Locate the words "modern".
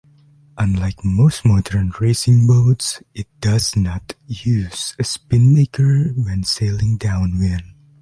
1.45-1.91